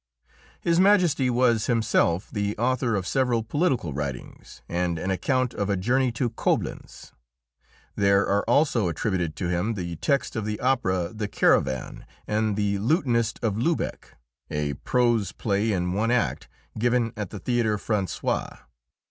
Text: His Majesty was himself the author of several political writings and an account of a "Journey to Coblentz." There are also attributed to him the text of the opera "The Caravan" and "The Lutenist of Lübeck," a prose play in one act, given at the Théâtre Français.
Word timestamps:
His 0.59 0.79
Majesty 0.79 1.29
was 1.29 1.67
himself 1.67 2.31
the 2.31 2.57
author 2.57 2.95
of 2.95 3.05
several 3.05 3.43
political 3.43 3.93
writings 3.93 4.63
and 4.67 4.97
an 4.97 5.11
account 5.11 5.53
of 5.53 5.69
a 5.69 5.77
"Journey 5.77 6.11
to 6.13 6.31
Coblentz." 6.31 7.13
There 7.95 8.25
are 8.25 8.43
also 8.49 8.87
attributed 8.87 9.35
to 9.35 9.49
him 9.49 9.75
the 9.75 9.97
text 9.97 10.35
of 10.35 10.43
the 10.43 10.59
opera 10.59 11.11
"The 11.13 11.27
Caravan" 11.27 12.07
and 12.25 12.55
"The 12.55 12.79
Lutenist 12.79 13.37
of 13.43 13.57
Lübeck," 13.57 14.15
a 14.49 14.73
prose 14.73 15.33
play 15.33 15.71
in 15.71 15.93
one 15.93 16.09
act, 16.09 16.47
given 16.79 17.13
at 17.15 17.29
the 17.29 17.39
Théâtre 17.39 17.75
Français. 17.75 18.57